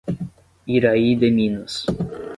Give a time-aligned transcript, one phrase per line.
[0.77, 1.85] Iraí de Minas